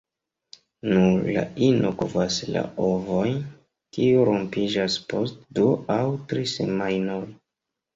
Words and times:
Nur 0.93 1.27
la 1.35 1.43
ino 1.65 1.91
kovas 1.99 2.39
la 2.57 2.65
ovojn, 2.87 3.39
kiuj 3.99 4.27
rompiĝas 4.33 5.01
post 5.15 5.49
du 5.61 5.71
aŭ 6.01 6.05
tri 6.31 6.53
semajnoj. 6.59 7.25